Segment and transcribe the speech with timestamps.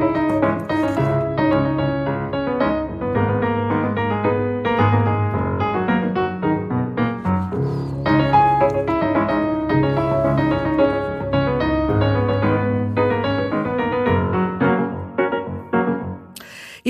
[0.00, 0.39] thank you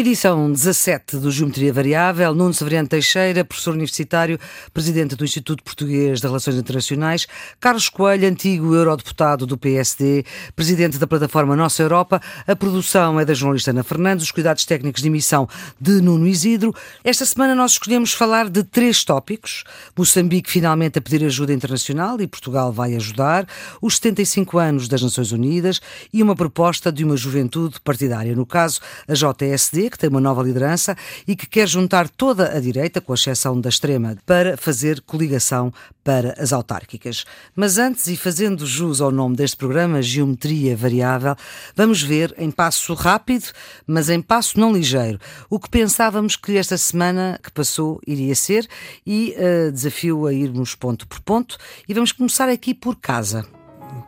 [0.01, 4.41] Edição 17 do Geometria Variável, Nuno Severiano Teixeira, professor universitário,
[4.73, 7.27] presidente do Instituto Português de Relações Internacionais,
[7.61, 10.25] Carlos Coelho, antigo eurodeputado do PSD,
[10.57, 15.02] presidente da plataforma Nossa Europa, a produção é da jornalista Ana Fernandes, os cuidados técnicos
[15.02, 15.47] de emissão
[15.79, 16.74] de Nuno Isidro.
[17.05, 19.65] Esta semana nós escolhemos falar de três tópicos.
[19.95, 23.46] Moçambique finalmente a pedir ajuda internacional e Portugal vai ajudar,
[23.82, 25.79] os 75 anos das Nações Unidas
[26.10, 30.43] e uma proposta de uma juventude partidária, no caso a JSD, que tem uma nova
[30.43, 35.73] liderança e que quer juntar toda a direita, com exceção da extrema, para fazer coligação
[36.03, 37.25] para as autárquicas.
[37.55, 41.37] Mas antes, e fazendo jus ao nome deste programa, Geometria Variável,
[41.77, 43.47] vamos ver em passo rápido,
[43.87, 45.19] mas em passo não ligeiro,
[45.49, 48.66] o que pensávamos que esta semana que passou iria ser
[49.07, 53.45] e uh, desafio a irmos ponto por ponto e vamos começar aqui por casa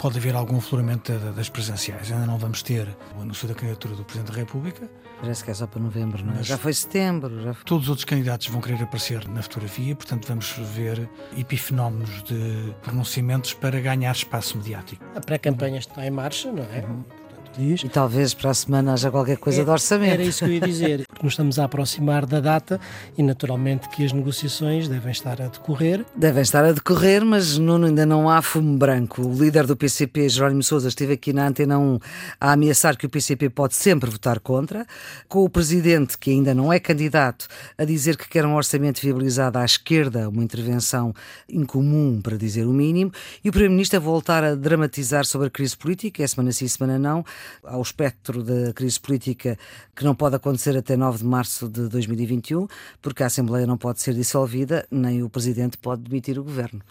[0.02, 2.10] pode haver algum afloramento das presenciais.
[2.10, 4.90] Ainda não vamos ter o anúncio da candidatura do Presidente da República.
[5.20, 6.42] Parece que é só para novembro, não é?
[6.42, 7.40] já foi setembro.
[7.40, 7.64] Já foi...
[7.64, 11.08] Todos os outros candidatos vão querer aparecer na fotografia, portanto vamos ver
[11.38, 15.04] epifenómenos de pronunciamentos para ganhar espaço mediático.
[15.14, 16.80] A pré-campanha está em marcha, não é?
[16.80, 17.21] Uhum
[17.56, 17.82] diz.
[17.82, 20.12] E talvez para a semana haja qualquer coisa é, de orçamento.
[20.12, 22.80] Era isso que eu ia dizer, porque nos estamos a aproximar da data
[23.16, 26.04] e naturalmente que as negociações devem estar a decorrer.
[26.16, 29.22] Devem estar a decorrer, mas Nuno, ainda não há fumo branco.
[29.22, 31.98] O líder do PCP, Jerónimo Sousa, esteve aqui na Antena 1
[32.40, 34.86] a ameaçar que o PCP pode sempre votar contra,
[35.28, 39.58] com o presidente, que ainda não é candidato, a dizer que quer um orçamento viabilizado
[39.58, 41.14] à esquerda, uma intervenção
[41.48, 43.12] incomum, para dizer o mínimo,
[43.44, 46.98] e o Primeiro-Ministro a voltar a dramatizar sobre a crise política, é semana sim, semana
[46.98, 47.24] não,
[47.62, 49.58] ao espectro da crise política
[49.94, 52.66] que não pode acontecer até 9 de março de 2021,
[53.00, 56.82] porque a Assembleia não pode ser dissolvida, nem o Presidente pode demitir o Governo.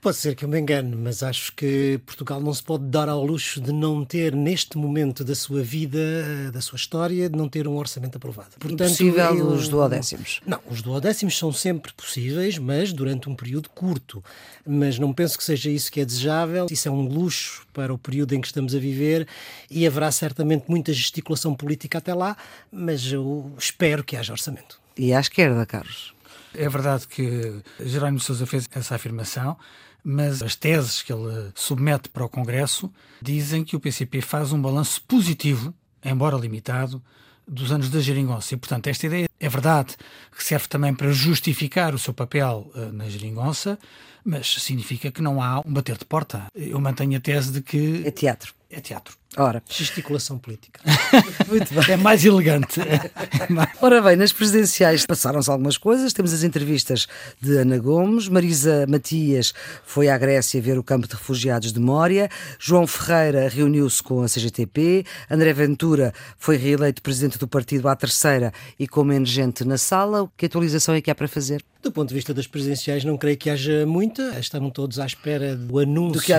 [0.00, 3.22] Pode ser que eu me engane, mas acho que Portugal não se pode dar ao
[3.22, 7.50] luxo de não ter, neste momento da sua vida, eh, da sua história, de não
[7.50, 8.52] ter um orçamento aprovado.
[8.58, 9.48] Portanto, Impossível eu...
[9.48, 10.40] os duodécimos.
[10.46, 14.24] Não, os duodécimos são sempre possíveis, mas durante um período curto.
[14.66, 16.66] Mas não penso que seja isso que é desejável.
[16.70, 19.28] Isso é um luxo para o período em que estamos a viver
[19.70, 22.38] e haverá certamente muita gesticulação política até lá,
[22.72, 24.80] mas eu espero que haja orçamento.
[24.96, 26.14] E à esquerda, Carlos?
[26.54, 29.56] É verdade que Jerónimo Sousa fez essa afirmação,
[30.04, 34.60] mas as teses que ele submete para o Congresso dizem que o PCP faz um
[34.60, 35.74] balanço positivo,
[36.04, 37.02] embora limitado,
[37.46, 38.54] dos anos da geringonça.
[38.54, 39.96] E, portanto, esta ideia é verdade
[40.36, 43.78] que serve também para justificar o seu papel uh, na geringonça,
[44.24, 46.46] mas significa que não há um bater de porta.
[46.54, 48.02] Eu mantenho a tese de que.
[48.04, 48.54] É teatro.
[48.70, 49.20] É teatro.
[49.36, 49.62] Ora.
[49.68, 50.80] Gesticulação política.
[51.48, 51.84] Muito bem.
[51.88, 52.80] É mais elegante.
[53.80, 56.12] Ora bem, nas presidenciais passaram-se algumas coisas.
[56.12, 57.06] Temos as entrevistas
[57.40, 59.52] de Ana Gomes, Marisa Matias
[59.84, 62.28] foi à Grécia ver o campo de refugiados de Mória,
[62.58, 68.52] João Ferreira reuniu-se com a CGTP, André Ventura foi reeleito presidente do partido à terceira
[68.78, 70.28] e com menos gente na sala.
[70.36, 71.64] Que atualização é que há para fazer?
[71.82, 74.38] Do ponto de vista das presidenciais, não creio que haja muita.
[74.38, 76.34] Estavam todos à espera do anúncio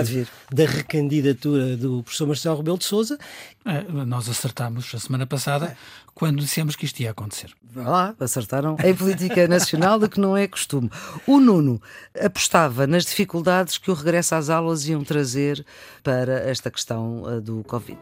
[0.52, 3.18] da recandidatura do professor Marcelo Rebelo de Souza.
[3.64, 5.76] É, nós acertámos a semana passada é.
[6.14, 7.50] quando dissemos que isto ia acontecer.
[7.74, 10.90] Vá lá, acertaram em política nacional, do que não é costume.
[11.26, 11.80] O Nuno
[12.20, 15.64] apostava nas dificuldades que o regresso às aulas iam trazer
[16.02, 17.98] para esta questão uh, do Covid.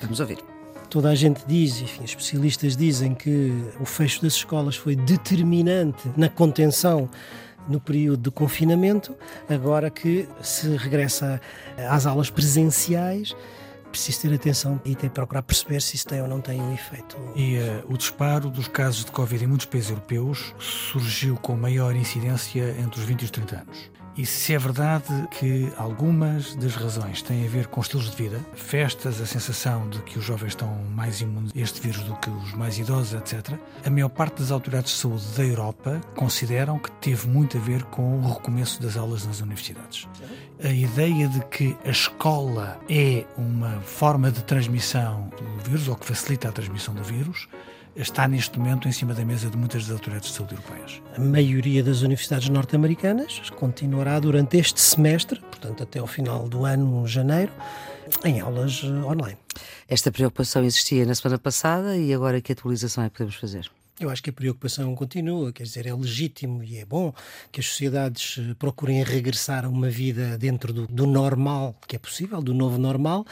[0.00, 0.38] Vamos ouvir
[0.88, 6.28] toda a gente diz, enfim, especialistas dizem que o fecho das escolas foi determinante na
[6.28, 7.08] contenção
[7.68, 9.14] no período de confinamento,
[9.48, 11.40] agora que se regressa
[11.88, 13.34] às aulas presenciais,
[13.90, 17.16] preciso ter atenção e ter procurar perceber se isso tem ou não tem um efeito.
[17.34, 21.94] E uh, o disparo dos casos de Covid em muitos países europeus surgiu com maior
[21.94, 23.90] incidência entre os 20 e os 30 anos.
[24.20, 28.38] E se é verdade que algumas das razões têm a ver com estilos de vida,
[28.52, 32.28] festas, a sensação de que os jovens estão mais imunes a este vírus do que
[32.28, 36.90] os mais idosos, etc., a maior parte das autoridades de saúde da Europa consideram que
[37.00, 40.06] teve muito a ver com o recomeço das aulas nas universidades.
[40.62, 46.04] A ideia de que a escola é uma forma de transmissão do vírus, ou que
[46.04, 47.48] facilita a transmissão do vírus,
[47.96, 51.02] está neste momento em cima da mesa de muitas das autoridades de saúde europeias.
[51.16, 57.06] A maioria das universidades norte-americanas continuará durante este semestre, portanto até ao final do ano,
[57.06, 57.52] janeiro,
[58.24, 59.38] em aulas eh, online.
[59.88, 63.70] Esta preocupação existia na semana passada e agora que atualização é que podemos fazer?
[64.00, 67.12] Eu acho que a preocupação continua, quer dizer, é legítimo e é bom
[67.52, 71.98] que as sociedades eh, procurem regressar a uma vida dentro do, do normal, que é
[71.98, 73.26] possível, do novo normal,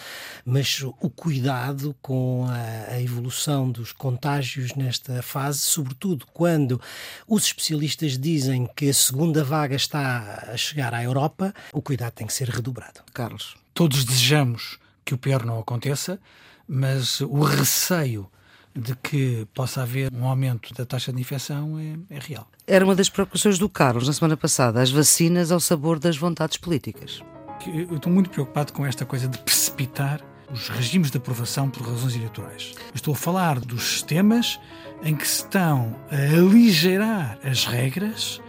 [0.44, 6.78] mas o cuidado com a, a evolução dos contágios nesta fase, sobretudo quando
[7.26, 12.26] os especialistas dizem que a segunda vaga está a chegar à Europa, o cuidado tem
[12.26, 13.00] que ser redobrado.
[13.14, 13.56] Carlos.
[13.72, 16.20] Todos desejamos que o pior não aconteça,
[16.68, 18.30] mas o receio
[18.78, 22.48] de que possa haver um aumento da taxa de infecção é, é, real.
[22.66, 26.56] Era uma das preocupações do Carlos na semana passada, as vacinas ao sabor das vontades
[26.56, 27.20] políticas.
[27.66, 30.20] Eu estou muito preocupado com esta coisa de precipitar
[30.52, 32.74] os regimes de aprovação por razões eleitorais.
[32.94, 34.60] Estou a falar dos sistemas
[35.02, 38.40] em que se estão a aligeirar as regras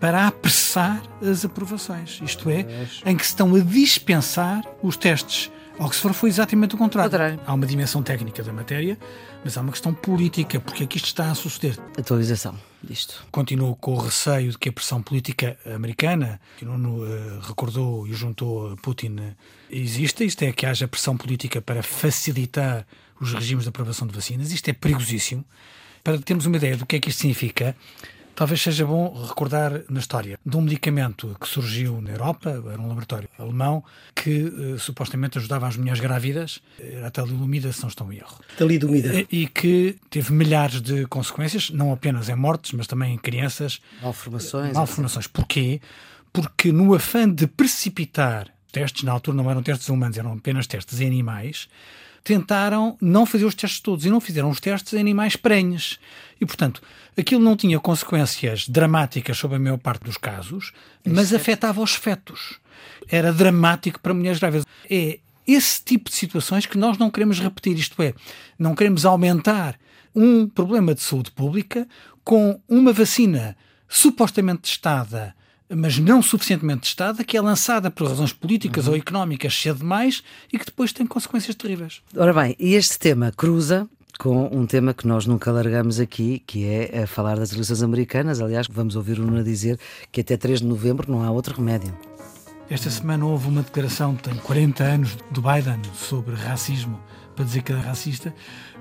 [0.00, 2.66] para apressar as aprovações, isto é,
[3.06, 7.10] em que se estão a dispensar os testes Oxford foi exatamente o contrário.
[7.10, 7.40] contrário.
[7.46, 8.98] Há uma dimensão técnica da matéria,
[9.46, 11.78] mas há uma questão política, porque é que isto está a suceder.
[11.96, 13.24] Atualização disto.
[13.30, 18.08] Continuo com o receio de que a pressão política americana, que o Nuno uh, recordou
[18.08, 19.36] e juntou a Putin, uh,
[19.70, 20.24] exista.
[20.24, 22.84] Isto é que haja pressão política para facilitar
[23.20, 24.50] os regimes de aprovação de vacinas.
[24.50, 25.44] Isto é perigosíssimo.
[26.02, 27.76] Para termos uma ideia do que é que isto significa,
[28.36, 32.86] Talvez seja bom recordar na história de um medicamento que surgiu na Europa, era um
[32.86, 33.82] laboratório alemão,
[34.14, 38.38] que uh, supostamente ajudava as mulheres grávidas, era a talidomida, se não estou em erro.
[38.58, 39.14] Talidomida.
[39.14, 43.80] E, e que teve milhares de consequências, não apenas em mortes, mas também em crianças.
[44.02, 44.74] Malformações.
[44.74, 45.26] Malformações.
[45.26, 45.80] Porquê?
[46.30, 51.00] Porque no afã de precipitar testes, na altura não eram testes humanos, eram apenas testes
[51.00, 51.70] em animais,
[52.26, 56.00] tentaram não fazer os testes todos e não fizeram os testes em animais prenhes.
[56.40, 56.82] E, portanto,
[57.16, 60.72] aquilo não tinha consequências dramáticas sobre a maior parte dos casos,
[61.06, 62.58] mas afetava os fetos.
[63.08, 64.66] Era dramático para mulheres grávidas.
[64.90, 68.12] É esse tipo de situações que nós não queremos repetir, isto é,
[68.58, 69.78] não queremos aumentar
[70.12, 71.86] um problema de saúde pública
[72.24, 73.56] com uma vacina
[73.88, 75.32] supostamente testada
[75.68, 78.92] mas não suficientemente testada, que é lançada por razões políticas uhum.
[78.92, 80.22] ou económicas cedo demais
[80.52, 82.02] e que depois tem consequências terríveis.
[82.16, 86.64] Ora bem, e este tema cruza com um tema que nós nunca largamos aqui, que
[86.64, 88.40] é a falar das eleições americanas.
[88.40, 89.78] Aliás, vamos ouvir o Nuno dizer
[90.10, 91.96] que até 3 de novembro não há outro remédio.
[92.68, 97.00] Esta semana houve uma declaração, tem 40 anos, do Biden sobre racismo,
[97.34, 98.34] para dizer que era racista.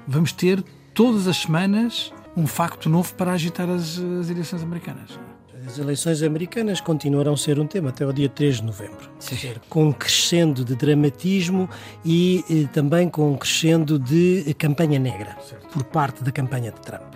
[0.07, 5.19] Vamos ter todas as semanas um facto novo para agitar as, as eleições americanas.
[5.65, 9.09] As eleições americanas continuarão a ser um tema até o dia 3 de novembro.
[9.19, 11.67] Dizer, com um crescendo de dramatismo
[12.03, 15.67] e eh, também com um crescendo de campanha negra certo.
[15.69, 17.15] por parte da campanha de Trump.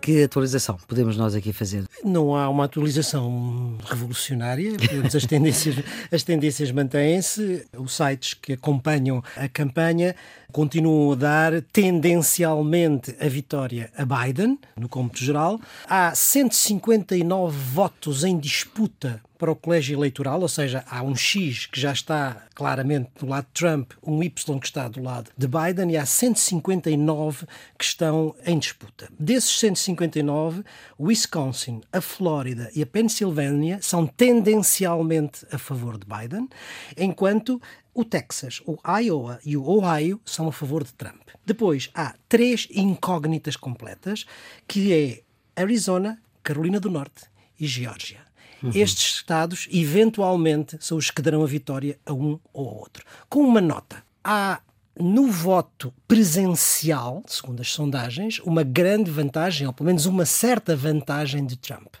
[0.00, 1.84] Que atualização podemos nós aqui fazer?
[2.04, 4.76] Não há uma atualização revolucionária,
[5.12, 5.74] as tendências,
[6.12, 7.66] as tendências mantêm-se.
[7.76, 10.14] Os sites que acompanham a campanha
[10.56, 15.60] continuam a dar tendencialmente a vitória a Biden, no cômputo geral.
[15.86, 21.78] Há 159 votos em disputa para o colégio eleitoral, ou seja, há um X que
[21.78, 25.92] já está claramente do lado de Trump, um Y que está do lado de Biden
[25.92, 27.46] e há 159
[27.78, 29.10] que estão em disputa.
[29.18, 30.64] Desses 159,
[30.98, 36.48] Wisconsin, a Flórida e a Pensilvânia são tendencialmente a favor de Biden,
[36.96, 37.60] enquanto
[37.96, 41.30] o Texas, o Iowa e o Ohio são a favor de Trump.
[41.46, 44.26] Depois há três incógnitas completas,
[44.68, 45.22] que é
[45.60, 47.24] Arizona, Carolina do Norte
[47.58, 48.20] e Geórgia.
[48.62, 48.70] Uhum.
[48.74, 53.02] Estes estados, eventualmente, são os que darão a vitória a um ou a outro.
[53.30, 54.04] Com uma nota.
[54.22, 54.60] Há
[54.98, 61.46] no voto presencial, segundo as sondagens, uma grande vantagem, ou pelo menos uma certa vantagem
[61.46, 61.94] de Trump.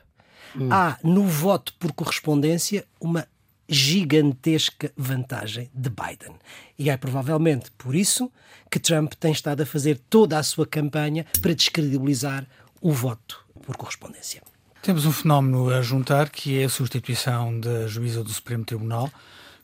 [0.54, 0.68] Hum.
[0.70, 3.26] Há no voto por correspondência uma
[3.68, 6.36] gigantesca vantagem de Biden.
[6.78, 8.30] E é provavelmente por isso
[8.70, 12.46] que Trump tem estado a fazer toda a sua campanha para descredibilizar
[12.80, 14.42] o voto por correspondência.
[14.82, 19.10] Temos um fenómeno a juntar que é a substituição da juíza do Supremo Tribunal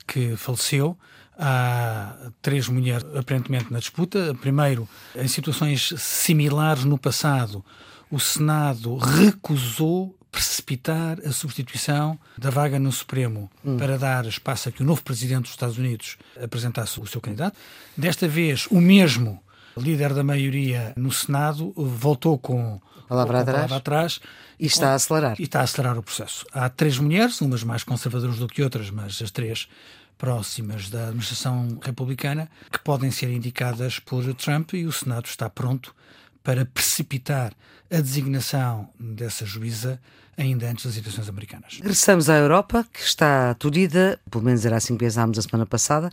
[0.07, 0.99] que faleceu.
[1.39, 4.35] Há três mulheres aparentemente na disputa.
[4.41, 7.65] Primeiro, em situações similares no passado,
[8.11, 13.77] o Senado recusou precipitar a substituição da vaga no Supremo hum.
[13.77, 17.57] para dar espaço a que o novo presidente dos Estados Unidos apresentasse o seu candidato.
[17.95, 19.39] Desta vez, o mesmo
[19.77, 24.21] líder da maioria no Senado voltou com a palavra, com a palavra atrás,
[24.59, 25.37] e está a acelerar.
[25.39, 26.47] E está a acelerar o processo.
[26.51, 29.69] Há três mulheres, umas mais conservadoras do que outras, mas as três
[30.17, 35.95] próximas da administração republicana, que podem ser indicadas por Trump e o Senado está pronto
[36.43, 37.53] para precipitar
[37.91, 40.01] a designação dessa juíza
[40.37, 41.77] ainda antes das eleições americanas.
[41.77, 46.11] Regressamos à Europa, que está tolhida, pelo menos era assim que pensámos a semana passada,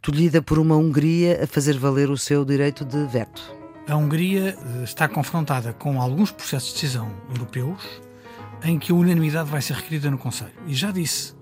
[0.00, 3.42] tolhida por uma Hungria a fazer valer o seu direito de veto.
[3.88, 7.82] A Hungria eh, está confrontada com alguns processos de decisão europeus
[8.62, 10.52] em que a unanimidade vai ser requerida no Conselho.
[10.66, 11.34] E já disse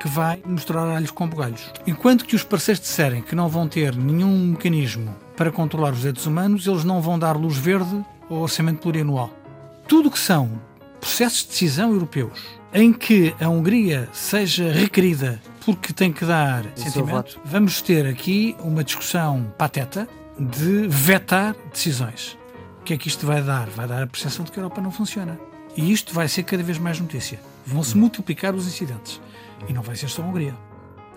[0.00, 1.72] que vai mostrar alhos com bugalhos.
[1.86, 6.26] Enquanto que os parceiros disserem que não vão ter nenhum mecanismo para controlar os direitos
[6.26, 9.30] humanos, eles não vão dar luz verde ao orçamento plurianual.
[9.86, 10.60] Tudo que são
[11.00, 12.40] processos de decisão europeus
[12.74, 18.82] em que a Hungria seja requerida porque tem que dar sentimento, vamos ter aqui uma
[18.82, 22.36] discussão pateta de vetar decisões.
[22.80, 23.68] O que é que isto vai dar?
[23.70, 25.38] Vai dar a percepção de que a Europa não funciona.
[25.76, 27.38] E isto vai ser cada vez mais notícia.
[27.64, 29.20] Vão-se multiplicar os incidentes.
[29.68, 30.56] E não vai ser só a Hungria.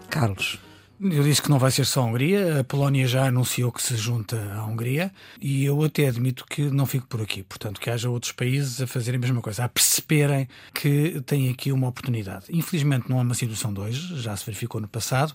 [0.09, 0.59] Carlos.
[1.03, 3.98] Eu disse que não vai ser só a Hungria, a Polónia já anunciou que se
[3.98, 7.41] junta à Hungria e eu até admito que não fico por aqui.
[7.41, 11.72] Portanto, que haja outros países a fazerem a mesma coisa, a perceberem que têm aqui
[11.72, 12.46] uma oportunidade.
[12.51, 15.34] Infelizmente não há uma situação de hoje, já se verificou no passado,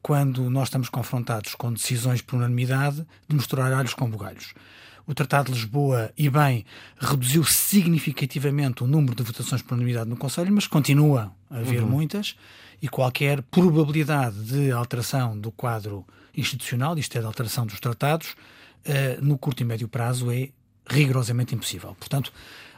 [0.00, 4.54] quando nós estamos confrontados com decisões por unanimidade de misturar alhos com bugalhos.
[5.06, 6.64] O Tratado de Lisboa, e bem,
[6.98, 11.88] reduziu significativamente o número de votações por unanimidade no Conselho, mas continua a haver uhum.
[11.88, 12.36] muitas
[12.80, 16.06] e qualquer probabilidade de alteração do quadro
[16.36, 20.48] institucional, isto é, de alteração dos tratados, uh, no curto e médio prazo é
[20.86, 21.94] rigorosamente impossível.
[21.98, 22.32] Portanto,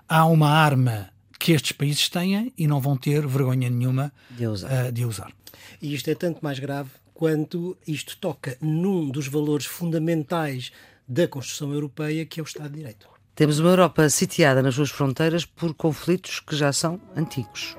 [0.09, 4.89] há uma arma que estes países têm e não vão ter vergonha nenhuma de usar.
[4.89, 5.33] Uh, de usar.
[5.81, 10.71] E isto é tanto mais grave quanto isto toca num dos valores fundamentais
[11.09, 13.09] da construção europeia, que é o Estado de Direito.
[13.35, 17.77] Temos uma Europa sitiada nas suas fronteiras por conflitos que já são antigos.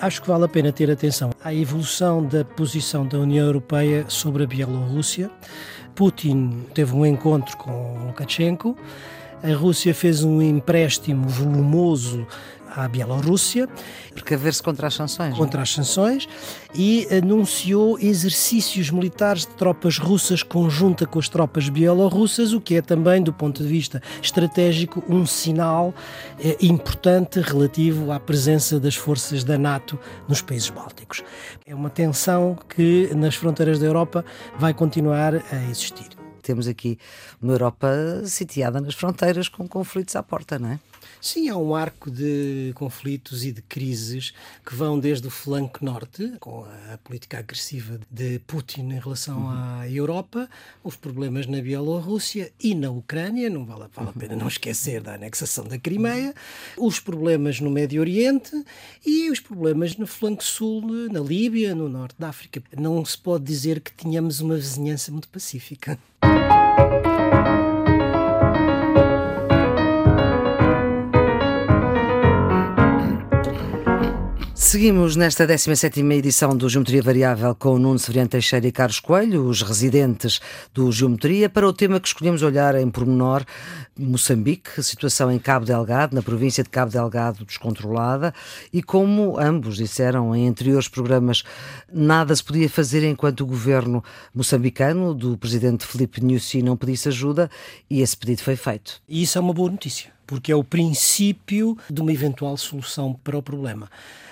[0.00, 4.44] Acho que vale a pena ter atenção à evolução da posição da União Europeia sobre
[4.44, 5.30] a Bielorrússia.
[5.94, 8.76] Putin teve um encontro com Lukashenko.
[9.42, 12.26] A Rússia fez um empréstimo volumoso
[12.76, 13.68] à Bielorrússia.
[14.14, 15.34] Precaver-se contra as sanções.
[15.34, 15.36] É?
[15.36, 16.28] Contra as sanções
[16.74, 22.82] e anunciou exercícios militares de tropas russas conjunta com as tropas bielorrussas, o que é
[22.82, 25.94] também, do ponto de vista estratégico, um sinal
[26.38, 31.22] eh, importante relativo à presença das forças da NATO nos países bálticos.
[31.66, 34.24] É uma tensão que nas fronteiras da Europa
[34.58, 36.08] vai continuar a existir.
[36.42, 36.98] Temos aqui
[37.42, 37.88] uma Europa
[38.24, 40.78] sitiada nas fronteiras com conflitos à porta, não é?
[41.20, 44.32] Sim, há um arco de conflitos e de crises
[44.64, 49.50] que vão desde o flanco norte, com a política agressiva de Putin em relação uhum.
[49.50, 50.48] à Europa,
[50.84, 55.14] os problemas na Bielorrússia e na Ucrânia, não vale, vale a pena não esquecer da
[55.14, 56.34] anexação da Crimeia,
[56.76, 58.64] os problemas no Médio Oriente
[59.04, 62.62] e os problemas no flanco sul, na Líbia, no norte da África.
[62.76, 65.98] Não se pode dizer que tínhamos uma vizinhança muito pacífica.
[74.58, 79.60] Seguimos nesta 17 edição do Geometria Variável com Nuno Severiano Teixeira e Carlos Coelho, os
[79.60, 80.40] residentes
[80.72, 83.44] do Geometria, para o tema que escolhemos olhar em pormenor,
[83.96, 88.32] Moçambique, situação em Cabo Delgado, na província de Cabo Delgado descontrolada,
[88.72, 91.44] e como ambos disseram em anteriores programas,
[91.92, 94.02] nada se podia fazer enquanto o governo
[94.34, 97.50] moçambicano do presidente Felipe Nyusi não pedisse ajuda,
[97.90, 99.02] e esse pedido foi feito.
[99.06, 103.38] E isso é uma boa notícia, porque é o princípio de uma eventual solução para
[103.38, 103.88] o problema.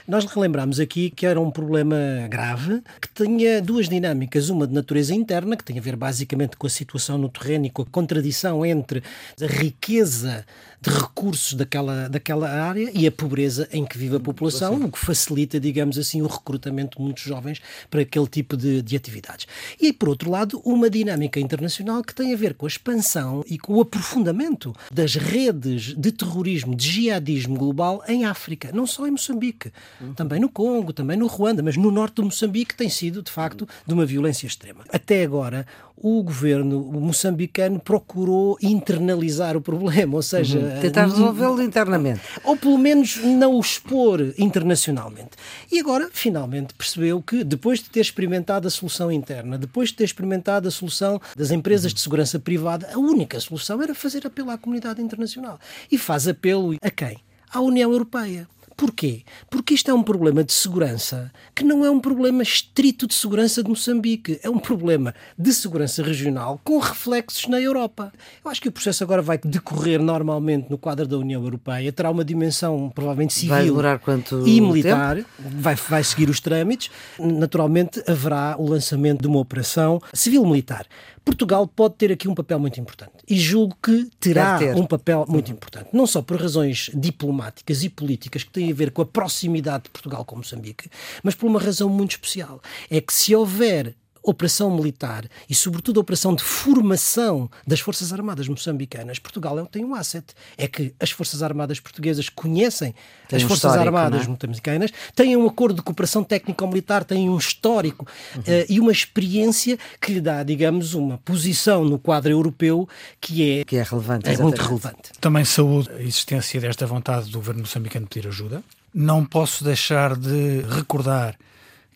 [0.06, 1.96] Nós relembramos aqui que era um problema
[2.28, 6.66] grave, que tinha duas dinâmicas, uma de natureza interna, que tem a ver basicamente com
[6.66, 9.02] a situação no terreno e com a contradição entre
[9.40, 10.44] a riqueza
[10.84, 14.98] de recursos daquela, daquela área e a pobreza em que vive a população, o que
[14.98, 19.46] facilita, digamos assim, o recrutamento de muitos jovens para aquele tipo de, de atividades.
[19.80, 23.58] E, por outro lado, uma dinâmica internacional que tem a ver com a expansão e
[23.58, 29.12] com o aprofundamento das redes de terrorismo, de jihadismo global em África, não só em
[29.12, 30.12] Moçambique, uhum.
[30.12, 33.66] também no Congo, também no Ruanda, mas no norte do Moçambique tem sido, de facto,
[33.86, 34.84] de uma violência extrema.
[34.90, 40.73] Até agora, o governo moçambicano procurou internalizar o problema, ou seja, uhum.
[40.80, 42.20] Tentar resolvê-lo internamente.
[42.42, 45.30] Ou pelo menos não o expor internacionalmente.
[45.70, 50.04] E agora, finalmente, percebeu que, depois de ter experimentado a solução interna, depois de ter
[50.04, 54.58] experimentado a solução das empresas de segurança privada, a única solução era fazer apelo à
[54.58, 55.58] comunidade internacional.
[55.90, 57.18] E faz apelo a quem?
[57.50, 58.48] À União Europeia.
[58.76, 59.22] Porquê?
[59.48, 63.62] Porque isto é um problema de segurança que não é um problema estrito de segurança
[63.62, 68.12] de Moçambique, é um problema de segurança regional com reflexos na Europa.
[68.44, 72.10] Eu acho que o processo agora vai decorrer normalmente no quadro da União Europeia, terá
[72.10, 76.90] uma dimensão provavelmente civil vai demorar quanto e militar, vai, vai seguir os trâmites.
[77.18, 80.86] Naturalmente haverá o lançamento de uma operação civil-militar.
[81.24, 83.12] Portugal pode ter aqui um papel muito importante.
[83.28, 88.44] E julgo que terá um papel muito importante, não só por razões diplomáticas e políticas
[88.44, 90.88] que têm a ver com a proximidade de Portugal com Moçambique,
[91.22, 92.60] mas por uma razão muito especial.
[92.90, 98.48] É que se houver operação militar e, sobretudo, a operação de formação das Forças Armadas
[98.48, 100.24] moçambicanas, Portugal tem um asset.
[100.56, 102.94] É que as Forças Armadas portuguesas conhecem
[103.28, 104.28] Tem as um Forças Armadas é?
[104.28, 108.40] moçambicanas, têm um acordo de cooperação técnico-militar, têm um histórico uhum.
[108.40, 112.88] uh, e uma experiência que lhe dá, digamos, uma posição no quadro europeu
[113.20, 114.28] que é, que é relevante.
[114.28, 115.12] É muito relevante.
[115.20, 118.62] Também saúde a existência desta vontade do governo moçambicano de pedir ajuda.
[118.92, 121.36] Não posso deixar de recordar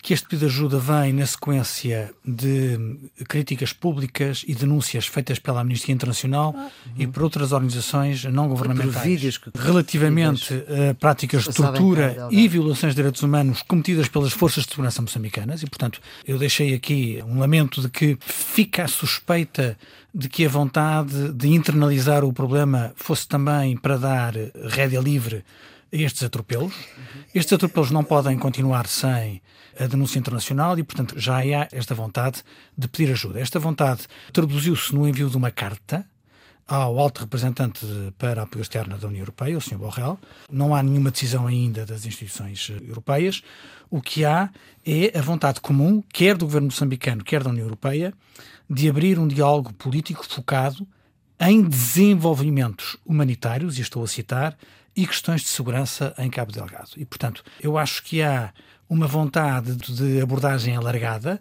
[0.08, 2.98] que este pedido de ajuda vem na sequência de
[3.28, 6.70] críticas públicas e denúncias feitas pela Amnistia Internacional uhum.
[6.96, 9.50] e por outras organizações não governamentais que...
[9.54, 15.02] relativamente a práticas de tortura e violações de direitos humanos cometidas pelas forças de segurança
[15.02, 19.76] moçambicanas e, portanto, eu deixei aqui um lamento de que fica a suspeita
[20.14, 24.32] de que a vontade de internalizar o problema fosse também para dar
[24.70, 25.44] rédea livre
[25.92, 26.74] estes atropelos.
[27.34, 29.40] Estes atropelos não podem continuar sem
[29.78, 32.42] a denúncia internacional e, portanto, já há esta vontade
[32.76, 33.40] de pedir ajuda.
[33.40, 34.02] Esta vontade
[34.32, 36.04] traduziu-se no envio de uma carta
[36.66, 37.86] ao alto representante
[38.18, 39.78] para a apoio externa da União Europeia, o Sr.
[39.78, 40.18] Borrell.
[40.50, 43.42] Não há nenhuma decisão ainda das instituições europeias.
[43.88, 44.50] O que há
[44.84, 48.12] é a vontade comum, quer do governo moçambicano, quer da União Europeia,
[48.68, 50.86] de abrir um diálogo político focado
[51.40, 54.58] em desenvolvimentos humanitários, e estou a citar,
[54.98, 56.90] e questões de segurança em Cabo Delgado.
[56.96, 58.52] E, portanto, eu acho que há
[58.90, 61.40] uma vontade de abordagem alargada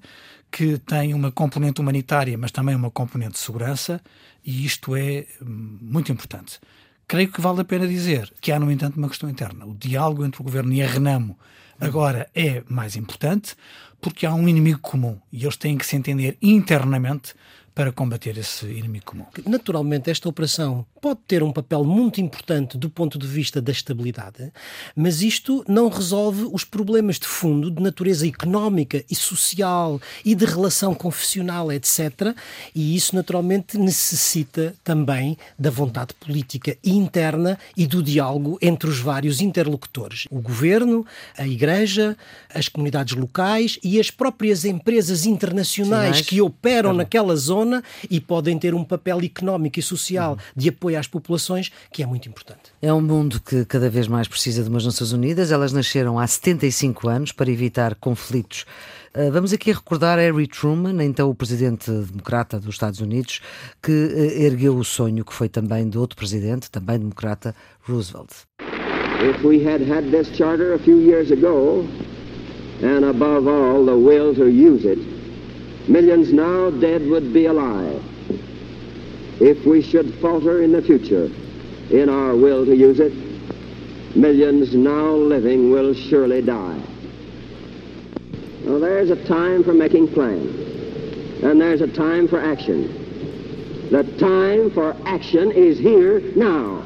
[0.52, 4.00] que tem uma componente humanitária, mas também uma componente de segurança,
[4.46, 6.60] e isto é hum, muito importante.
[7.08, 9.66] Creio que vale a pena dizer que há, no entanto, uma questão interna.
[9.66, 11.36] O diálogo entre o governo e a Renamo
[11.82, 13.56] agora é mais importante
[14.00, 17.34] porque há um inimigo comum e eles têm que se entender internamente
[17.78, 19.26] para combater esse inimigo comum.
[19.46, 24.52] Naturalmente, esta operação pode ter um papel muito importante do ponto de vista da estabilidade,
[24.96, 30.44] mas isto não resolve os problemas de fundo de natureza económica e social e de
[30.44, 32.36] relação confessional, etc.
[32.74, 39.40] E isso, naturalmente, necessita também da vontade política interna e do diálogo entre os vários
[39.40, 41.06] interlocutores: o governo,
[41.38, 42.18] a igreja,
[42.52, 48.58] as comunidades locais e as próprias empresas internacionais que operam naquela zona zona e podem
[48.58, 50.38] ter um papel económico e social uhum.
[50.56, 52.72] de apoio às populações que é muito importante.
[52.82, 55.52] É um mundo que cada vez mais precisa de umas Nações Unidas.
[55.52, 58.66] Elas nasceram há 75 anos para evitar conflitos.
[59.14, 63.42] Ah, vamos aqui recordar Harry Truman, então o presidente democrata dos Estados Unidos,
[63.82, 67.56] que ah, ergueu o sonho que foi também de outro presidente, também democrata,
[67.88, 68.30] Roosevelt.
[69.20, 71.88] If we had had this charter a few years ago,
[72.84, 75.17] and above all the will to use it,
[75.88, 78.04] millions now dead would be alive.
[79.40, 81.30] If we should falter in the future
[81.92, 83.14] in our will to use it,
[84.16, 86.82] millions now living will surely die.
[88.66, 93.06] Well, there's a time for making plans, and there's a time for action.
[93.92, 96.84] The time for action is here now.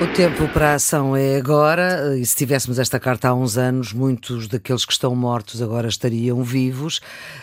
[0.00, 3.92] O tempo para a ação é agora, e se tivéssemos esta carta há uns anos,
[3.92, 7.00] muitos daqueles que estão mortos agora estariam vivos.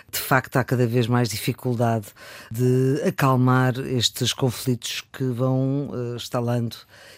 [0.09, 2.07] De facto, há cada vez mais dificuldade
[2.49, 6.77] de acalmar estes conflitos que vão uh, estalando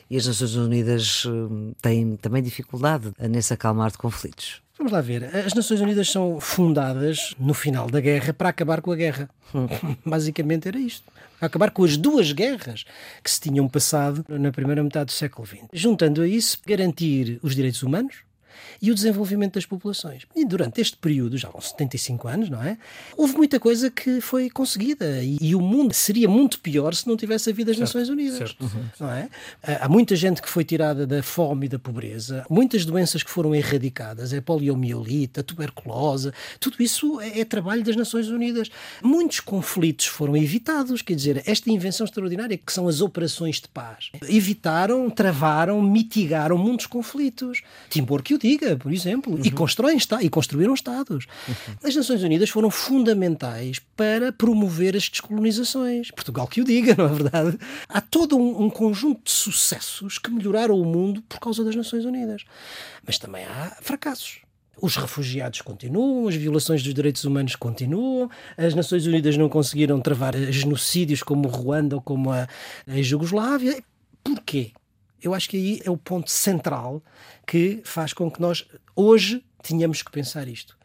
[0.10, 4.67] e as Nações Unidas uh, têm também dificuldade nesse acalmar de conflitos.
[4.78, 5.36] Vamos lá ver.
[5.36, 9.30] As Nações Unidas são fundadas no final da guerra para acabar com a guerra.
[10.06, 11.12] Basicamente era isto.
[11.42, 12.84] Acabar com as duas guerras
[13.24, 15.64] que se tinham passado na primeira metade do século XX.
[15.74, 18.18] Juntando a isso, garantir os direitos humanos,
[18.82, 20.24] e o desenvolvimento das populações.
[20.36, 22.78] E durante este período, já há 75 anos, não é?
[23.16, 27.18] Houve muita coisa que foi conseguida e, e o mundo seria muito pior se não
[27.18, 28.38] tivesse havido as certo, Nações Unidas.
[28.38, 28.64] Certo.
[28.64, 28.86] Uhum.
[29.00, 29.30] Não é?
[29.64, 33.54] Há muita gente que foi tirada da fome e da pobreza, muitas doenças que foram
[33.54, 38.70] erradicadas, a poliomielite, a tuberculose, tudo isso é, é trabalho das Nações Unidas.
[39.02, 44.12] Muitos conflitos foram evitados, quer dizer, esta invenção extraordinária que são as operações de paz,
[44.28, 47.62] evitaram, travaram, mitigaram muitos conflitos.
[47.90, 49.42] Timbor que o diga, por exemplo, uhum.
[49.44, 51.26] e constroem e construíram Estados.
[51.48, 51.76] Uhum.
[51.84, 56.12] As Nações Unidas foram fundamentais para promover as descolonizações.
[56.12, 57.58] Portugal que o diga, não é verdade?
[57.90, 62.06] Há todo um, um conjunto de sucessos que melhoraram o mundo por causa das Nações
[62.06, 62.44] Unidas.
[63.06, 64.40] Mas também há fracassos.
[64.80, 70.36] Os refugiados continuam, as violações dos direitos humanos continuam, as Nações Unidas não conseguiram travar
[70.52, 72.48] genocídios como o Ruanda ou como a,
[72.88, 73.82] a Jugoslávia.
[74.24, 74.72] Porquê?
[75.22, 77.02] Eu acho que aí é o ponto central
[77.46, 80.78] que faz com que nós hoje tenhamos que pensar isto.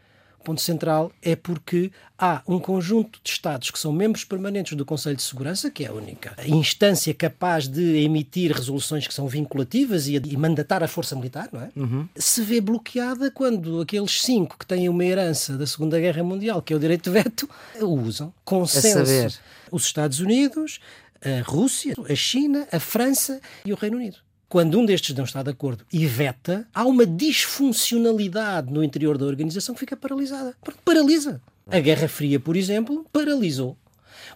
[0.43, 5.17] ponto central é porque há um conjunto de Estados que são membros permanentes do Conselho
[5.17, 10.15] de Segurança, que é a única instância capaz de emitir resoluções que são vinculativas e,
[10.17, 11.69] e mandatar a força militar, não é?
[11.77, 12.09] Uhum.
[12.17, 16.73] Se vê bloqueada quando aqueles cinco que têm uma herança da Segunda Guerra Mundial, que
[16.73, 17.49] é o direito de veto,
[17.81, 18.33] o usam.
[18.45, 19.41] Consenso.
[19.71, 20.81] Os Estados Unidos,
[21.25, 24.19] a Rússia, a China, a França e o Reino Unido
[24.53, 29.25] quando um destes não está de acordo e veta, há uma disfuncionalidade no interior da
[29.25, 30.55] organização que fica paralisada.
[30.85, 31.41] Paralisa.
[31.67, 33.79] A Guerra Fria, por exemplo, paralisou.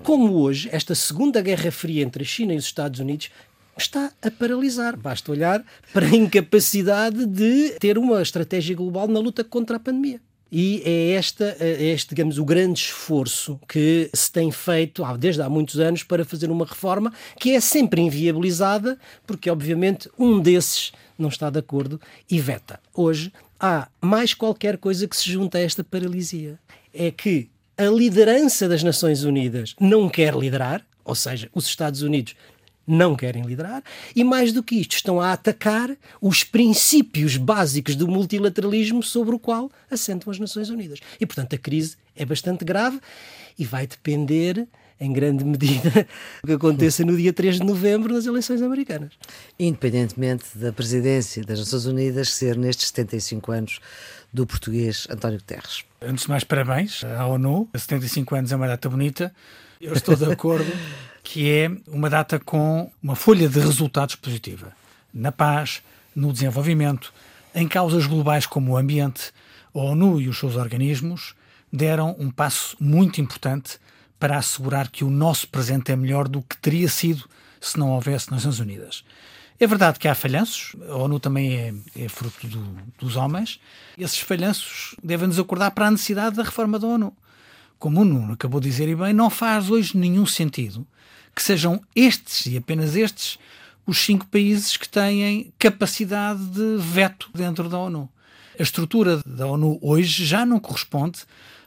[0.02, 3.28] Como hoje, esta segunda Guerra Fria entre a China e os Estados Unidos
[3.76, 4.96] está a paralisar.
[4.96, 10.18] Basta olhar para a incapacidade de ter uma estratégia global na luta contra a pandemia.
[10.50, 15.48] E é, esta, é este, digamos, o grande esforço que se tem feito desde há
[15.48, 21.28] muitos anos para fazer uma reforma que é sempre inviabilizada, porque, obviamente, um desses não
[21.28, 22.78] está de acordo e veta.
[22.94, 26.58] Hoje há mais qualquer coisa que se junta a esta paralisia.
[26.92, 32.34] É que a liderança das Nações Unidas não quer liderar, ou seja, os Estados Unidos
[32.86, 33.82] não querem liderar
[34.14, 39.38] e, mais do que isto, estão a atacar os princípios básicos do multilateralismo sobre o
[39.38, 41.00] qual assentam as Nações Unidas.
[41.20, 43.00] E, portanto, a crise é bastante grave
[43.58, 44.66] e vai depender
[44.98, 46.06] em grande medida,
[46.42, 49.12] do que aconteça no dia 3 de novembro nas eleições americanas.
[49.58, 53.80] Independentemente da presidência das Nações Unidas ser nestes 75 anos
[54.32, 55.84] do português António Guterres.
[56.00, 57.68] Antes de mais, parabéns à ONU.
[57.74, 59.34] 75 anos é uma data bonita.
[59.80, 60.70] Eu estou de acordo
[61.28, 64.72] que é uma data com uma folha de resultados positiva.
[65.12, 65.82] Na paz,
[66.14, 67.12] no desenvolvimento,
[67.52, 69.32] em causas globais como o ambiente,
[69.74, 71.34] a ONU e os seus organismos
[71.72, 73.80] deram um passo muito importante
[74.20, 77.28] para assegurar que o nosso presente é melhor do que teria sido
[77.60, 79.02] se não houvesse Nações Unidas.
[79.58, 83.58] É verdade que há falhanços, a ONU também é, é fruto do, dos homens.
[83.98, 87.12] Esses falhanços devem nos acordar para a necessidade da reforma da ONU.
[87.78, 90.86] Como o Nuno acabou de dizer e bem, não faz hoje nenhum sentido
[91.34, 93.38] que sejam estes e apenas estes
[93.86, 98.08] os cinco países que têm capacidade de veto dentro da ONU.
[98.58, 101.20] A estrutura da ONU hoje já não corresponde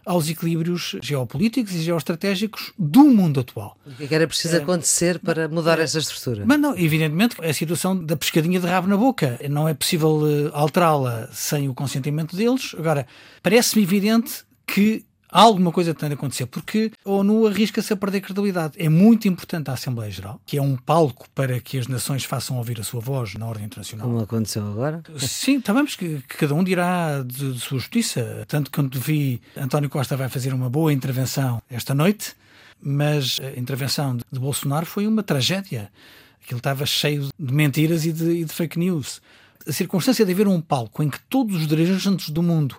[0.06, 3.78] aos equilíbrios geopolíticos e geoestratégicos do mundo atual.
[3.86, 6.44] O que é era preciso é, acontecer para mudar é, essa estrutura?
[6.48, 9.40] Mas não, evidentemente, é a situação da pescadinha de rabo na boca.
[9.50, 12.76] Não é possível uh, alterá-la sem o consentimento deles.
[12.78, 13.06] Agora,
[13.44, 18.74] parece-me evidente que alguma coisa tem de acontecer, porque a ONU arrisca-se a perder credibilidade.
[18.78, 22.58] É muito importante a Assembleia Geral, que é um palco para que as nações façam
[22.58, 24.08] ouvir a sua voz na ordem internacional.
[24.08, 25.04] Como aconteceu agora?
[25.18, 28.46] Sim, sabemos que, que cada um dirá de, de, sua justiça.
[28.48, 32.36] Tanto quando vi António Costa vai fazer uma boa intervenção esta noite,
[32.82, 35.92] mas a intervenção de, de Bolsonaro foi uma tragédia.
[36.44, 39.22] Aquilo estava cheio de mentiras e de, e de fake news.
[39.68, 42.76] A circunstância de haver um palco em que todos os dirigentes do mundo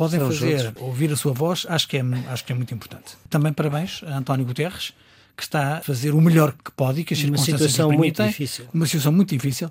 [0.00, 3.18] podem São fazer ouvir a sua voz, acho que, é, acho que é muito importante.
[3.28, 4.94] Também parabéns a António Guterres,
[5.36, 8.24] que está a fazer o melhor que pode e que as uma circunstâncias situação permitem,
[8.24, 8.64] muito difícil.
[8.72, 9.70] Uma situação muito difícil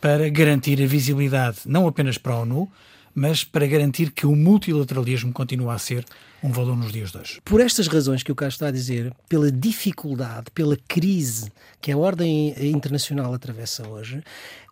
[0.00, 2.68] para garantir a visibilidade não apenas para a ONU,
[3.18, 6.04] mas para garantir que o multilateralismo continua a ser
[6.40, 7.40] um valor nos dias de hoje.
[7.44, 11.50] Por estas razões que o Carlos está a dizer, pela dificuldade, pela crise
[11.80, 14.22] que a ordem internacional atravessa hoje,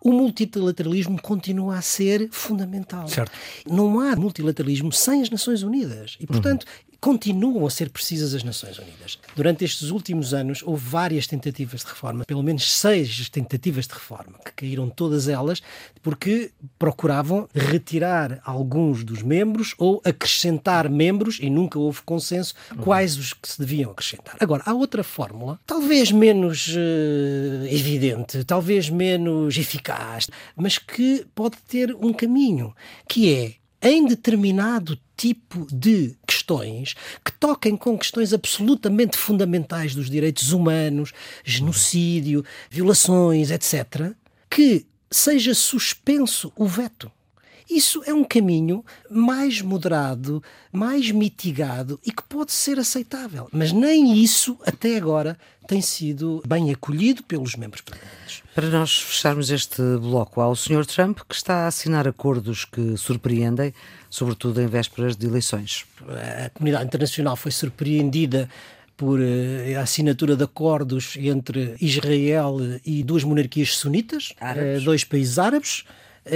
[0.01, 3.07] o multilateralismo continua a ser fundamental.
[3.09, 3.31] Certo.
[3.69, 6.15] Não há multilateralismo sem as Nações Unidas.
[6.17, 9.17] E, portanto, uhum continuam a ser precisas as Nações Unidas.
[9.33, 14.37] Durante estes últimos anos houve várias tentativas de reforma, pelo menos seis tentativas de reforma,
[14.43, 15.61] que caíram todas elas
[16.03, 23.31] porque procuravam retirar alguns dos membros ou acrescentar membros e nunca houve consenso quais os
[23.31, 24.35] que se deviam acrescentar.
[24.41, 31.95] Agora, há outra fórmula, talvez menos uh, evidente, talvez menos eficaz, mas que pode ter
[31.95, 32.75] um caminho,
[33.07, 36.93] que é em determinado tipo de questões
[37.25, 41.11] que toquem com questões absolutamente fundamentais dos direitos humanos,
[41.43, 44.13] genocídio, violações, etc.,
[44.49, 47.11] que seja suspenso o veto.
[47.69, 53.49] Isso é um caminho mais moderado, mais mitigado e que pode ser aceitável.
[53.51, 58.41] Mas nem isso, até agora, tem sido bem acolhido pelos membros permanentes.
[58.55, 60.85] Para nós fecharmos este bloco, há o Sr.
[60.85, 63.73] Trump que está a assinar acordos que surpreendem,
[64.09, 65.85] sobretudo em vésperas de eleições.
[66.45, 68.49] A comunidade internacional foi surpreendida
[68.95, 74.81] por eh, a assinatura de acordos entre Israel e duas monarquias sunitas, árabes.
[74.81, 75.83] Eh, dois países árabes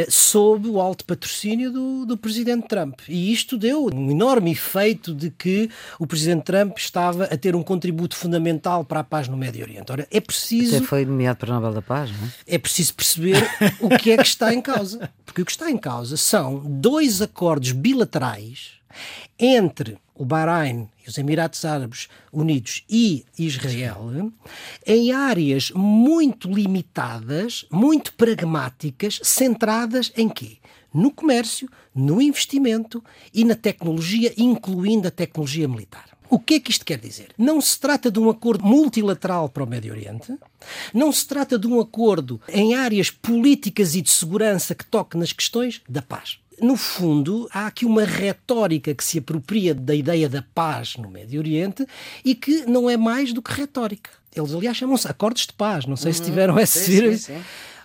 [0.10, 3.00] sob o alto patrocínio do, do presidente Trump.
[3.08, 7.64] E isto deu um enorme efeito de que o presidente Trump estava a ter um
[7.64, 9.92] contributo fundamental para a paz no Médio Oriente.
[9.92, 10.78] Ora, é preciso.
[10.78, 12.56] Até foi nomeado para o Nobel da Paz, não é?
[12.56, 13.38] É preciso perceber
[13.80, 15.10] o que é que está em causa.
[15.26, 18.82] Porque o que está em causa são dois acordos bilaterais
[19.40, 24.32] entre o Bahrein os Emirados Árabes Unidos e Israel,
[24.86, 30.58] em áreas muito limitadas, muito pragmáticas, centradas em quê?
[30.94, 33.04] No comércio, no investimento
[33.34, 36.06] e na tecnologia, incluindo a tecnologia militar.
[36.30, 37.30] O que é que isto quer dizer?
[37.36, 40.38] Não se trata de um acordo multilateral para o Médio Oriente,
[40.94, 45.34] não se trata de um acordo em áreas políticas e de segurança que toque nas
[45.34, 50.44] questões da paz no fundo, há aqui uma retórica que se apropria da ideia da
[50.54, 51.86] paz no Médio Oriente
[52.24, 54.12] e que não é mais do que retórica.
[54.36, 55.86] Eles, aliás, chamam-se acordos de paz.
[55.86, 56.18] Não sei uhum.
[56.18, 56.80] se tiveram essa.
[56.80, 57.42] Sim, sim, sim.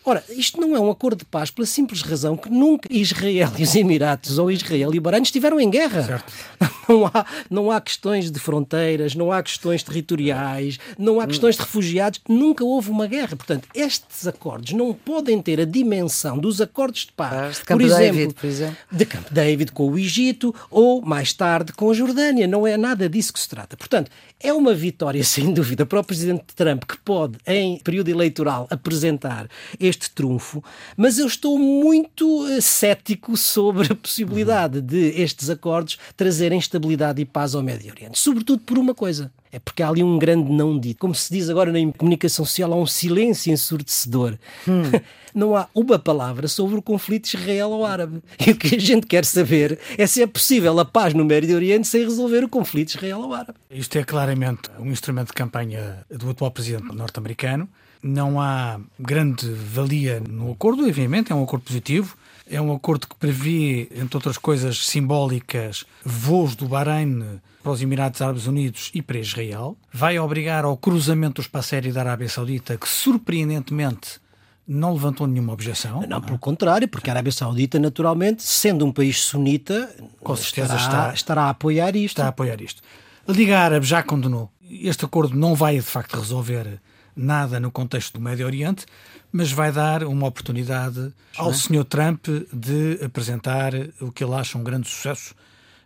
[0.09, 3.65] Ora, isto não é um acordo de paz pela simples razão que nunca Israel e
[3.65, 6.05] os Emirados ou Israel e o Bahrein estiveram em guerra.
[6.05, 6.33] Certo.
[6.89, 11.63] Não há, não há questões de fronteiras, não há questões territoriais, não há questões de
[11.63, 13.35] refugiados, nunca houve uma guerra.
[13.35, 17.85] Portanto, estes acordos não podem ter a dimensão dos acordos de paz, de Camp por,
[17.85, 21.95] exemplo, David, por exemplo, de Camp David com o Egito ou mais tarde com a
[21.95, 22.47] Jordânia.
[22.47, 23.77] Não é nada disso que se trata.
[23.77, 24.09] Portanto,
[24.41, 29.49] é uma vitória, sem dúvida, para o presidente Trump, que pode, em período eleitoral, apresentar
[29.79, 30.63] este trunfo,
[30.97, 37.25] mas eu estou muito uh, cético sobre a possibilidade de estes acordos trazerem estabilidade e
[37.25, 38.19] paz ao Médio Oriente.
[38.19, 39.33] Sobretudo por uma coisa.
[39.51, 40.99] É porque há ali um grande não dito.
[40.99, 44.39] Como se diz agora na comunicação social, há um silêncio ensurdecedor.
[44.67, 44.83] Hum.
[45.35, 48.23] Não há uma palavra sobre o conflito israelo-árabe.
[48.47, 51.55] E o que a gente quer saber é se é possível a paz no Médio
[51.55, 53.59] Oriente sem resolver o conflito israelo-árabe.
[53.71, 57.69] Isto é claramente um instrumento de campanha do atual presidente norte-americano
[58.03, 62.17] não há grande valia no acordo, obviamente, é um acordo positivo.
[62.49, 68.23] É um acordo que prevê, entre outras coisas simbólicas, voos do Bahrein para os Emirados
[68.23, 69.77] Árabes Unidos e para Israel.
[69.93, 74.21] Vai obrigar ao cruzamento do espaço aéreo da Arábia Saudita, que surpreendentemente
[74.67, 76.03] não levantou nenhuma objeção.
[76.09, 81.03] Não, pelo contrário, porque a Arábia Saudita, naturalmente, sendo um país sunita, com certeza estará,
[81.05, 82.15] está, estará a apoiar isto.
[82.15, 82.83] Está a apoiar isto.
[83.27, 84.51] A Liga Árabe já condenou.
[84.69, 86.81] Este acordo não vai, de facto, resolver
[87.17, 88.85] nada no contexto do Médio Oriente,
[89.33, 91.85] mas vai dar uma oportunidade ao Sr.
[91.85, 95.35] Trump de apresentar o que ele acha um grande sucesso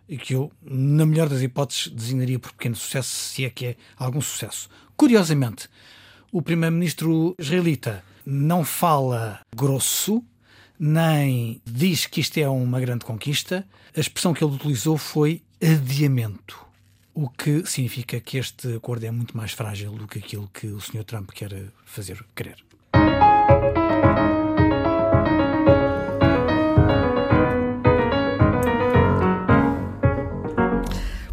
[0.09, 3.75] e que eu, na melhor das hipóteses, designaria por pequeno sucesso, se é que é
[3.97, 4.69] algum sucesso.
[4.97, 5.69] Curiosamente,
[6.31, 10.23] o primeiro-ministro israelita não fala grosso,
[10.77, 13.65] nem diz que isto é uma grande conquista.
[13.95, 16.70] A expressão que ele utilizou foi adiamento
[17.13, 20.79] o que significa que este acordo é muito mais frágil do que aquilo que o
[20.79, 21.03] Sr.
[21.03, 21.51] Trump quer
[21.85, 22.57] fazer crer.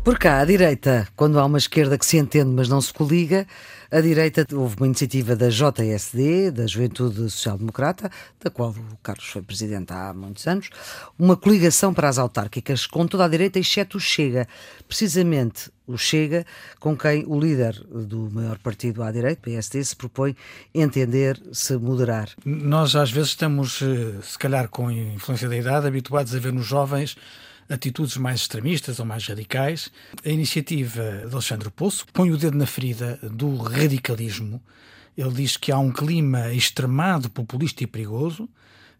[0.08, 3.46] Por cá, à direita, quando há uma esquerda que se entende, mas não se coliga,
[3.90, 8.10] a direita houve uma iniciativa da JSD, da Juventude Social Democrata,
[8.42, 10.70] da qual o Carlos foi presidente há muitos anos,
[11.18, 14.48] uma coligação para as autárquicas com toda a direita, exceto o Chega.
[14.88, 16.46] Precisamente o Chega,
[16.80, 20.34] com quem o líder do maior partido à direita, PSD, se propõe
[20.74, 22.30] entender, se moderar.
[22.46, 26.64] Nós às vezes estamos, eh, se calhar com influência da idade, habituados a ver nos
[26.64, 27.14] jovens
[27.68, 29.90] atitudes mais extremistas ou mais radicais.
[30.24, 34.62] A iniciativa de Alexandre Poço põe o dedo na ferida do radicalismo.
[35.16, 38.48] Ele diz que há um clima extremado, populista e perigoso,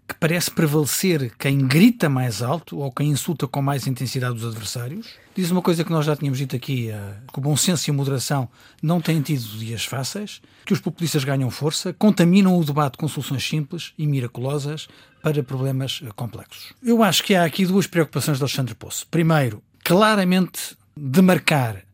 [0.09, 5.09] que parece prevalecer quem grita mais alto ou quem insulta com mais intensidade os adversários.
[5.37, 7.91] Diz uma coisa que nós já tínhamos dito aqui, eh, que o bom senso e
[7.91, 8.49] a moderação
[8.83, 13.47] não têm tido dias fáceis, que os populistas ganham força, contaminam o debate com soluções
[13.47, 14.89] simples e miraculosas
[15.23, 16.73] para problemas eh, complexos.
[16.83, 19.07] Eu acho que há aqui duas preocupações de Alexandre Poço.
[19.11, 21.85] Primeiro, claramente demarcar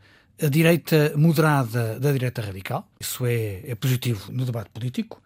[0.40, 2.88] a direita moderada da direita radical.
[3.00, 5.20] Isso é, é positivo no debate político.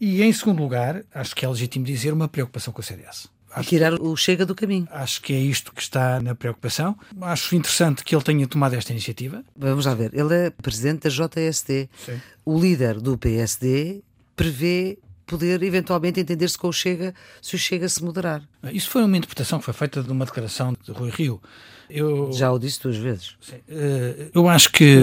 [0.00, 3.28] E, em segundo lugar, acho que é legítimo dizer uma preocupação com a CDS.
[3.50, 4.86] Acho, tirar o Chega do caminho.
[4.90, 6.94] Acho que é isto que está na preocupação.
[7.22, 9.42] Acho interessante que ele tenha tomado esta iniciativa.
[9.56, 10.12] Vamos lá ver.
[10.12, 11.88] Ele é presidente da JSD.
[12.04, 12.20] Sim.
[12.44, 14.02] O líder do PSD
[14.34, 18.42] prevê poder eventualmente entender-se com o Chega se o Chega se moderar.
[18.72, 21.40] Isso foi uma interpretação que foi feita de uma declaração de Rui Rio.
[21.88, 23.36] Eu, Já o disse duas vezes.
[23.40, 24.96] Sim, eh, eu acho que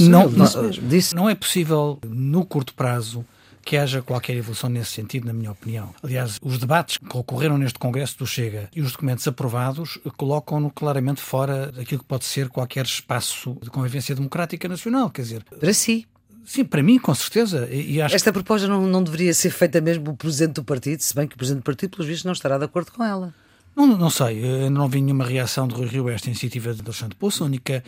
[0.00, 3.24] não, não, disse, não é possível, no curto prazo,
[3.66, 5.92] que haja qualquer evolução nesse sentido, na minha opinião.
[6.00, 11.20] Aliás, os debates que ocorreram neste Congresso do Chega e os documentos aprovados colocam-no claramente
[11.20, 15.10] fora daquilo que pode ser qualquer espaço de convivência democrática nacional.
[15.10, 16.06] Quer dizer, para si.
[16.44, 17.68] Sim, para mim, com certeza.
[17.68, 18.14] E acho...
[18.14, 21.34] Esta proposta não, não deveria ser feita mesmo pelo Presidente do Partido, se bem que
[21.34, 23.34] o Presidente do Partido, pelos vistos, não estará de acordo com ela.
[23.76, 26.80] Não, não sei, eu não vi nenhuma reação de Rui Rio a esta iniciativa de
[26.80, 27.42] Alexandre Poço.
[27.42, 27.84] A única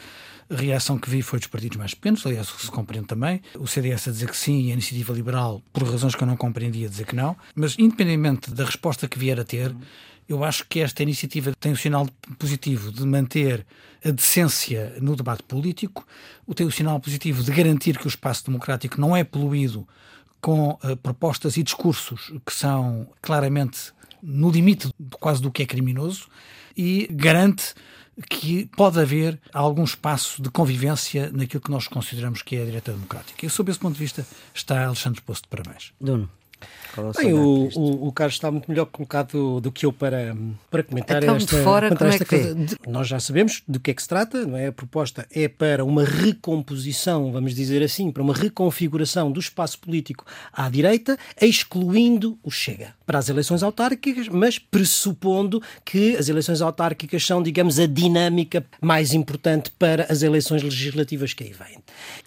[0.51, 3.41] reação que vi foi dos partidos mais pequenos, aliás, se compreende também.
[3.59, 6.37] O CDS a dizer que sim e a Iniciativa Liberal, por razões que eu não
[6.37, 7.35] compreendia, a dizer que não.
[7.55, 9.75] Mas, independentemente da resposta que vier a ter,
[10.29, 12.07] Eu acho que esta iniciativa tem o sinal
[12.39, 13.67] positivo de manter
[14.05, 16.07] a decência no debate político,
[16.55, 19.89] tem o sinal positivo de garantir que o espaço democrático não é poluído
[20.39, 23.91] com uh, propostas e discursos que são claramente
[24.23, 26.29] no limite quase do que é criminoso
[26.77, 27.75] e garante
[28.29, 32.93] que pode haver algum espaço de convivência naquilo que nós consideramos que é a direita
[32.93, 33.47] democrática.
[33.47, 35.93] E sob esse ponto de vista está Alexandre Posto de parabéns.
[36.01, 36.29] Dono.
[36.97, 40.37] É Bem, o, o, o, Carlos está muito melhor colocado do que eu para,
[40.69, 42.55] para comentar então, esta, fora, como esta é que coisa.
[42.55, 44.67] De, nós já sabemos do que é que se trata, não é?
[44.67, 50.25] A proposta é para uma recomposição, vamos dizer assim, para uma reconfiguração do espaço político
[50.53, 57.25] à direita, excluindo o Chega para as eleições autárquicas, mas pressupondo que as eleições autárquicas
[57.25, 61.79] são, digamos, a dinâmica mais importante para as eleições legislativas que aí vêm.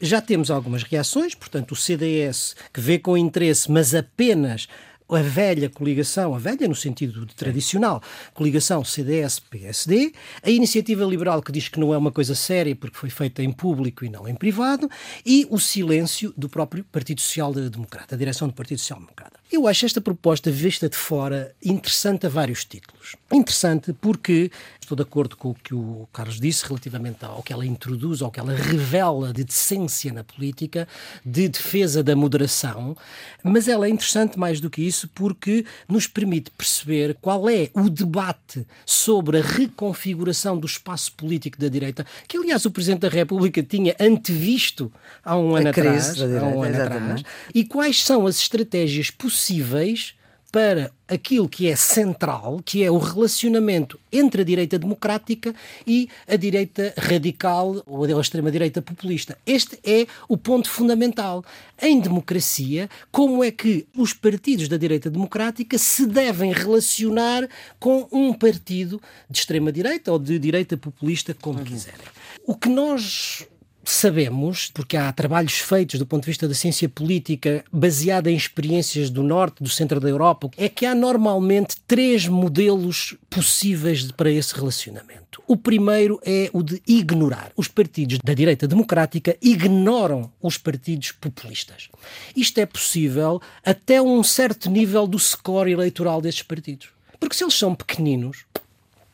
[0.01, 4.67] Já temos algumas reações, portanto, o CDS que vê com interesse, mas apenas
[5.15, 8.01] a velha coligação, a velha no sentido tradicional,
[8.33, 13.09] coligação CDS-PSD, a iniciativa liberal que diz que não é uma coisa séria porque foi
[13.09, 14.89] feita em público e não em privado,
[15.25, 19.39] e o silêncio do próprio Partido Social Democrata, a direção do Partido Social Democrata.
[19.51, 23.17] Eu acho esta proposta vista de fora interessante a vários títulos.
[23.29, 24.49] Interessante porque
[24.91, 28.29] estou de acordo com o que o Carlos disse relativamente ao que ela introduz, ao
[28.29, 30.87] que ela revela de decência na política,
[31.25, 32.95] de defesa da moderação,
[33.43, 37.89] mas ela é interessante mais do que isso porque nos permite perceber qual é o
[37.89, 43.63] debate sobre a reconfiguração do espaço político da direita, que aliás o Presidente da República
[43.63, 44.91] tinha antevisto
[45.23, 47.23] há um ano atrás, direita, há um ano atrás,
[47.53, 49.31] e quais são as estratégias possíveis
[49.71, 50.15] possíveis
[50.51, 55.55] para aquilo que é central, que é o relacionamento entre a direita democrática
[55.87, 59.37] e a direita radical ou a extrema-direita populista.
[59.45, 61.43] Este é o ponto fundamental.
[61.81, 67.47] Em democracia, como é que os partidos da direita democrática se devem relacionar
[67.79, 71.65] com um partido de extrema-direita ou de direita populista, como uhum.
[71.65, 71.99] quiserem.
[72.45, 73.45] O que nós
[73.83, 79.09] sabemos, porque há trabalhos feitos do ponto de vista da ciência política baseada em experiências
[79.09, 84.53] do norte, do centro da Europa, é que há normalmente três modelos possíveis para esse
[84.53, 85.41] relacionamento.
[85.47, 87.51] O primeiro é o de ignorar.
[87.55, 91.89] Os partidos da direita democrática ignoram os partidos populistas.
[92.35, 96.89] Isto é possível até um certo nível do score eleitoral desses partidos.
[97.19, 98.45] Porque se eles são pequeninos,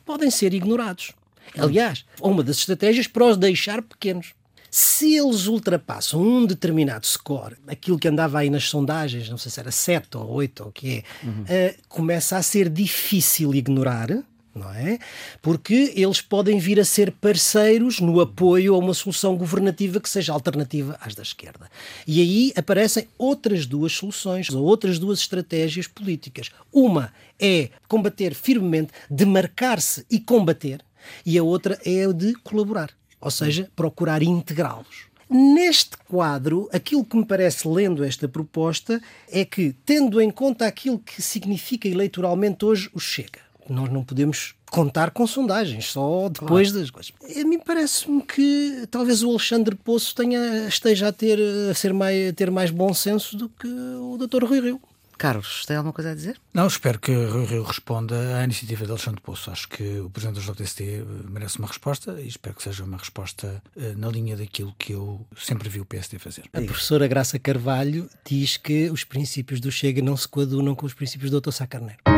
[0.06, 1.12] podem ser ignorados.
[1.58, 4.34] Aliás, uma das estratégias para os deixar pequenos.
[4.69, 9.60] Se eles ultrapassam um determinado score, aquilo que andava aí nas sondagens, não sei se
[9.60, 11.43] era 7 ou 8 ou o que é, uhum.
[11.43, 14.10] uh, começa a ser difícil ignorar.
[14.53, 14.97] Não é?
[15.39, 20.34] Porque eles podem vir a ser parceiros no apoio a uma solução governativa que seja
[20.34, 21.69] alternativa às da esquerda.
[22.08, 26.49] E aí aparecem outras duas soluções, ou outras duas estratégias políticas.
[26.73, 30.82] Uma é combater firmemente, demarcar-se e combater,
[31.23, 35.08] e a outra é a de colaborar ou seja, procurar integrá-los.
[35.30, 40.99] Neste quadro, aquilo que me parece, lendo esta proposta, é que, tendo em conta aquilo
[40.99, 46.82] que significa eleitoralmente hoje o Chega, nós não podemos contar com sondagens, só depois claro.
[46.82, 47.13] das coisas.
[47.38, 52.30] A mim parece-me que talvez o Alexandre Poço tenha, esteja a ter, a ser mais,
[52.30, 54.45] a ter mais bom senso do que o Dr.
[54.45, 54.82] Rui Rio.
[55.17, 56.39] Carlos, tem alguma coisa a dizer?
[56.53, 59.51] Não, espero que o Rio responda à iniciativa de Alexandre Poço.
[59.51, 62.97] Acho que o Presidente do JST eh, merece uma resposta e espero que seja uma
[62.97, 66.43] resposta eh, na linha daquilo que eu sempre vi o PSD fazer.
[66.53, 70.93] A professora Graça Carvalho diz que os princípios do Chega não se coadunam com os
[70.93, 71.51] princípios do Dr.
[71.51, 72.16] Sá Carneiro.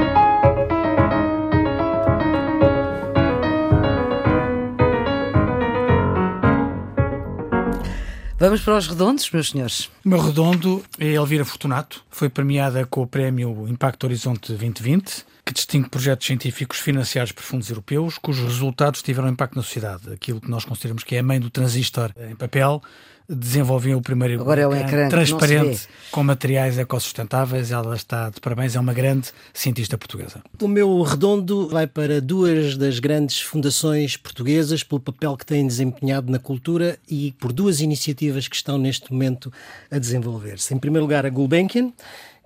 [8.39, 9.91] Vamos para os redondos, meus senhores.
[10.05, 12.05] O meu redondo é Elvira Fortunato.
[12.09, 17.69] Foi premiada com o prémio Impacto Horizonte 2020 que distingue projetos científicos financiados por fundos
[17.69, 20.13] europeus cujos resultados tiveram impacto na sociedade.
[20.13, 22.81] Aquilo que nós consideramos que é a mãe do transistor em papel,
[23.29, 27.71] desenvolveu o primeiro Agora é um ecrã transparente com materiais ecossustentáveis.
[27.71, 30.41] Ela está de parabéns, é uma grande cientista portuguesa.
[30.59, 36.31] O meu redondo vai para duas das grandes fundações portuguesas pelo papel que têm desempenhado
[36.31, 39.53] na cultura e por duas iniciativas que estão neste momento
[39.91, 40.73] a desenvolver-se.
[40.73, 41.93] Em primeiro lugar, a Gulbenkian,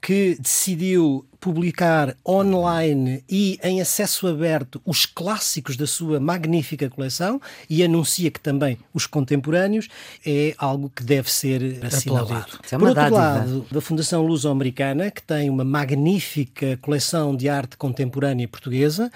[0.01, 7.83] que decidiu publicar online e em acesso aberto os clássicos da sua magnífica coleção e
[7.83, 9.89] anuncia que também os contemporâneos
[10.25, 12.59] é algo que deve ser assinalado.
[12.71, 13.17] É Por outro dádiva.
[13.17, 19.11] lado, da Fundação Luso-Americana, que tem uma magnífica coleção de arte contemporânea portuguesa,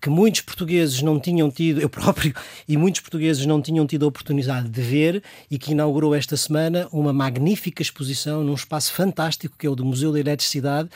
[0.00, 2.32] que muitos portugueses não tinham tido, eu próprio,
[2.68, 5.20] e muitos portugueses não tinham tido a oportunidade de ver
[5.50, 9.84] e que inaugurou esta semana uma magnífica exposição num espaço fantástico que é o do
[9.84, 10.88] Museu da Eletricidade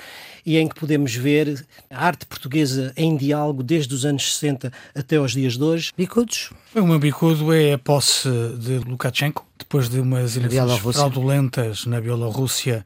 [0.46, 5.16] e em que podemos ver a arte portuguesa em diálogo desde os anos 60 até
[5.16, 5.92] aos dias de hoje.
[5.96, 6.50] Bicudos?
[6.74, 12.84] O meu bicudo é a posse de Lukashenko, depois de umas eleições fraudulentas na Bielorrússia,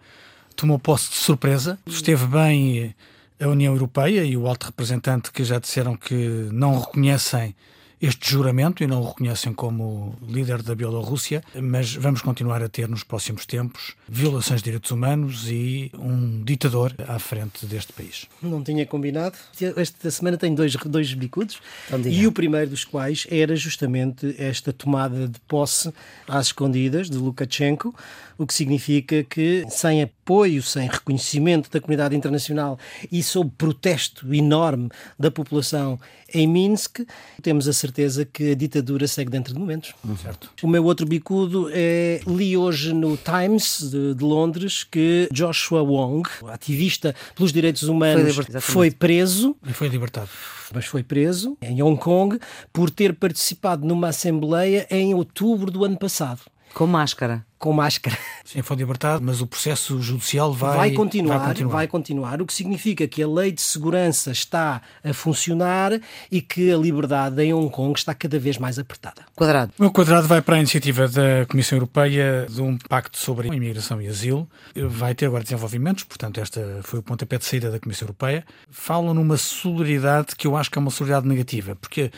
[0.57, 1.79] tomou posse de surpresa.
[1.87, 2.95] Esteve bem
[3.41, 7.55] a União Europeia e o alto representante que já disseram que não reconhecem
[8.01, 12.89] este juramento e não o reconhecem como líder da Bielorrússia, mas vamos continuar a ter
[12.89, 18.27] nos próximos tempos violações de direitos humanos e um ditador à frente deste país.
[18.43, 19.37] Não tinha combinado.
[19.77, 21.61] Esta semana tem dois, dois bicudos
[22.07, 25.93] e o primeiro dos quais era justamente esta tomada de posse
[26.27, 27.95] às escondidas de Lukashenko,
[28.41, 32.79] o que significa que sem apoio, sem reconhecimento da comunidade internacional
[33.13, 34.89] e sob protesto enorme
[35.19, 36.01] da população
[36.33, 37.01] em Minsk,
[37.43, 39.93] temos a certeza que a ditadura segue dentro de momentos.
[40.23, 40.51] Certo.
[40.63, 46.27] O meu outro bicudo é li hoje no Times de, de Londres que Joshua Wong,
[46.49, 49.55] ativista pelos direitos humanos, foi, foi preso.
[49.69, 50.31] E foi libertado
[50.73, 52.39] mas foi preso em Hong Kong
[52.73, 56.43] por ter participado numa assembleia em outubro do ano passado.
[56.75, 57.45] Com máscara.
[57.59, 58.17] Com máscara.
[58.45, 61.73] Sim, foi libertado, mas o processo judicial vai, vai, continuar, vai continuar.
[61.73, 66.01] Vai continuar, o que significa que a lei de segurança está a funcionar
[66.31, 69.23] e que a liberdade em Hong Kong está cada vez mais apertada.
[69.35, 69.73] Quadrado.
[69.79, 74.01] O meu quadrado vai para a iniciativa da Comissão Europeia de um pacto sobre imigração
[74.01, 74.49] e asilo.
[74.75, 78.45] Vai ter agora desenvolvimentos, portanto, esta foi o pontapé de saída da Comissão Europeia.
[78.71, 82.11] Falam numa solidariedade que eu acho que é uma solidariedade negativa, porque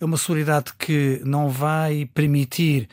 [0.00, 2.88] é uma solidariedade que não vai permitir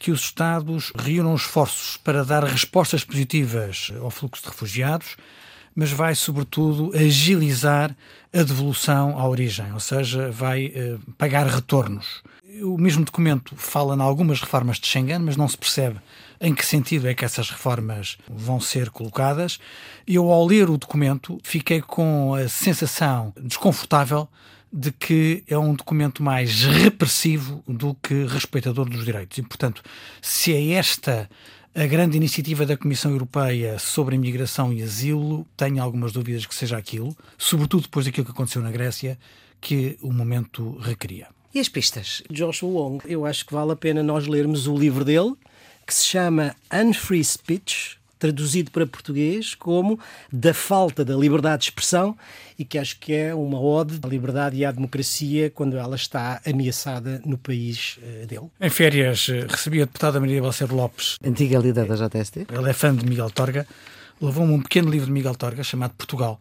[0.00, 5.16] que os Estados reúnam esforços para dar respostas positivas ao fluxo de refugiados,
[5.76, 7.94] mas vai, sobretudo, agilizar
[8.32, 12.22] a devolução à origem, ou seja, vai eh, pagar retornos.
[12.62, 16.00] O mesmo documento fala em algumas reformas de Schengen, mas não se percebe
[16.40, 19.60] em que sentido é que essas reformas vão ser colocadas.
[20.06, 24.26] Eu, ao ler o documento, fiquei com a sensação desconfortável
[24.72, 29.38] de que é um documento mais repressivo do que respeitador dos direitos.
[29.38, 29.82] E, portanto,
[30.22, 31.28] se é esta
[31.74, 36.76] a grande iniciativa da Comissão Europeia sobre imigração e asilo, tenho algumas dúvidas que seja
[36.76, 39.18] aquilo, sobretudo depois daquilo que aconteceu na Grécia,
[39.60, 41.28] que o momento requeria.
[41.54, 42.22] E as pistas?
[42.30, 45.34] Joshua Wong, eu acho que vale a pena nós lermos o livro dele,
[45.86, 49.98] que se chama Unfree Speech, traduzido para português como
[50.30, 52.16] da falta da liberdade de expressão
[52.58, 56.40] e que acho que é uma ode à liberdade e à democracia quando ela está
[56.46, 58.46] ameaçada no país uh, dele.
[58.60, 61.16] Em férias eh, recebi a deputada Maria Balseiro Lopes.
[61.24, 62.46] Antiga líder da JST.
[62.52, 63.66] Ela é fã de Miguel Torga.
[64.20, 66.38] Levou-me um pequeno livro de Miguel Torga chamado Portugal,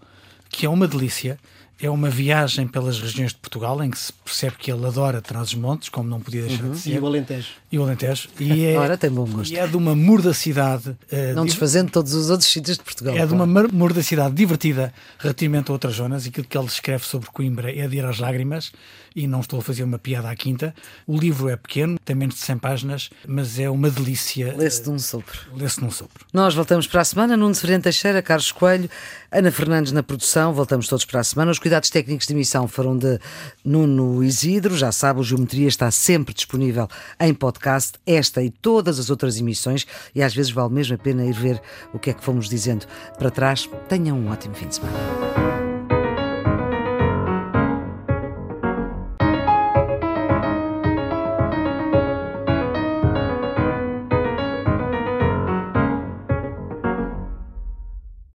[0.49, 1.39] que é uma delícia
[1.81, 5.87] é uma viagem pelas regiões de Portugal em que se percebe que ele adora Trás-os-Montes,
[5.87, 6.71] como não podia deixar uhum.
[6.71, 6.95] de ser.
[6.95, 7.47] E o Alentejo.
[7.71, 8.29] E o Alentejo.
[8.39, 9.51] E é, Ora, tem bom gosto.
[9.51, 10.89] E é de uma mordacidade.
[10.89, 13.15] Uh, não desfazendo todos os outros sítios de Portugal.
[13.15, 16.25] É de uma mordacidade divertida relativamente a outras zonas.
[16.25, 18.71] E aquilo que ele descreve sobre Coimbra é de ir às lágrimas.
[19.15, 20.73] E não estou a fazer uma piada à quinta.
[21.05, 24.55] O livro é pequeno, tem menos de 100 páginas, mas é uma delícia.
[24.55, 25.39] Lê-se de um sopro.
[25.55, 26.25] Lê-se num sopro.
[26.31, 27.35] Nós voltamos para a semana.
[27.35, 28.89] Nuno Severino Teixeira, Carlos Coelho,
[29.31, 30.53] Ana Fernandes na produção.
[30.53, 31.51] Voltamos todos para a semana.
[31.51, 33.19] Os cuidados técnicos de emissão foram de
[33.63, 34.75] Nuno Isidro.
[34.75, 36.87] Já sabe, o Geometria está sempre disponível
[37.19, 37.99] em podcast.
[38.05, 39.85] Esta e todas as outras emissões.
[40.15, 41.61] E às vezes vale mesmo a pena ir ver
[41.93, 42.85] o que é que fomos dizendo
[43.17, 43.69] para trás.
[43.87, 45.58] Tenham um ótimo fim de semana.